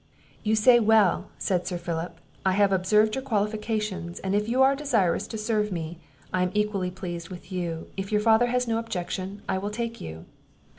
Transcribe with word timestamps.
"You 0.41 0.55
say 0.55 0.79
well," 0.79 1.27
said 1.37 1.67
Sir 1.67 1.77
Philip, 1.77 2.17
"I 2.43 2.53
have 2.53 2.71
observed 2.71 3.13
your 3.13 3.21
qualifications, 3.21 4.19
and 4.21 4.33
if 4.33 4.49
you 4.49 4.63
are 4.63 4.75
desirous 4.75 5.27
to 5.27 5.37
serve 5.37 5.71
me, 5.71 5.99
I 6.33 6.41
am 6.41 6.49
equally 6.55 6.89
pleased 6.89 7.29
with 7.29 7.51
you; 7.51 7.85
if 7.95 8.11
your 8.11 8.21
father 8.21 8.47
has 8.47 8.67
no 8.67 8.79
objection 8.79 9.43
I 9.47 9.59
will 9.59 9.69
take 9.69 10.01
you." 10.01 10.25